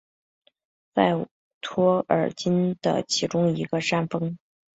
[0.95, 1.27] 在
[1.61, 4.35] 托尔金的其中一个山峰。